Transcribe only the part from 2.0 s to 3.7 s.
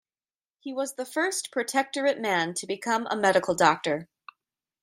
man to become a medical